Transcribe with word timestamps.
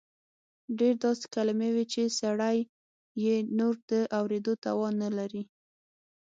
ډېر 0.79 0.95
داسې 1.03 1.25
کلیمې 1.35 1.69
وې 1.75 1.85
چې 1.93 2.01
سړی 2.19 2.57
یې 3.23 3.35
نور 3.57 3.75
د 3.91 3.91
اورېدو 4.17 4.53
توان 4.65 4.93
نه 5.03 5.09
لري. 5.17 5.43